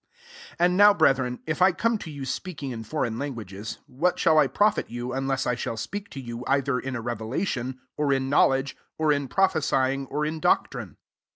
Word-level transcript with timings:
6 0.53 0.55
And 0.57 0.77
now, 0.77 0.95
brethren, 0.95 1.41
if 1.45 1.61
I 1.61 1.71
come 1.73 1.99
to 1.99 2.09
you 2.09 2.25
speaking 2.25 2.71
in 2.71 2.83
ybm^^ 2.83 3.19
languages, 3.19 3.77
what 3.85 4.17
shall 4.17 4.39
I 4.39 4.47
pro 4.47 4.71
Bt 4.71 4.89
you, 4.91 5.13
unless 5.13 5.45
I 5.45 5.53
shall 5.53 5.77
speak 5.77 6.09
to 6.09 6.23
jTou 6.23 6.41
either 6.47 6.79
in 6.79 6.95
a 6.95 7.01
revelation, 7.01 7.79
or 7.97 8.11
in 8.11 8.27
knowledge, 8.27 8.75
or 8.97 9.13
in 9.13 9.27
prophesy 9.27 9.93
ing, 9.93 10.07
or 10.07 10.25
in 10.25 10.39
doctrine 10.39 10.97